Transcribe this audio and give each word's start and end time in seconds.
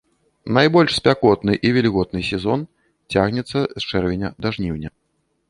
Найбольш 0.57 0.91
спякотны 0.99 1.53
і 1.69 1.73
вільготны 1.75 2.21
сезон 2.31 2.59
цягнецца 3.17 3.59
з 3.63 3.81
чэрвеня 3.89 4.35
да 4.41 4.47
жніўня. 4.59 4.89